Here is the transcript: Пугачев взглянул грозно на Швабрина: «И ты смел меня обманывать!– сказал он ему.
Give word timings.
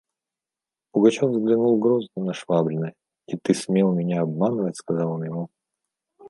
Пугачев 0.89 1.29
взглянул 1.31 1.77
грозно 1.77 2.23
на 2.25 2.33
Швабрина: 2.33 2.91
«И 3.27 3.37
ты 3.37 3.53
смел 3.53 3.93
меня 3.93 4.21
обманывать!– 4.23 4.75
сказал 4.77 5.11
он 5.11 5.23
ему. 5.25 5.49